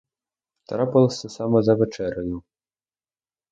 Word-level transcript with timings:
Трапилось 0.67 1.19
це 1.19 1.29
саме 1.29 1.61
за 1.63 1.73
вечерею. 1.75 2.43